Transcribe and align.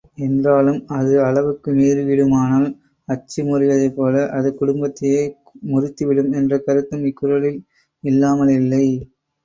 என்றாலும், 0.17 0.79
அது 0.89 1.11
அளவுக்கு 1.23 1.69
மீறிவிடுமானால், 1.71 2.65
அச்சு 3.07 3.39
முறிவதைப்போல, 3.43 4.25
அது 4.31 4.51
குடும்பத்தையே 4.55 5.23
முறித்துவிடும் 5.71 6.33
என்ற 6.33 6.61
கருத்தும் 6.61 7.05
இக் 7.05 7.19
குறளில் 7.19 7.61
இல்லாமலில்லை. 8.03 8.85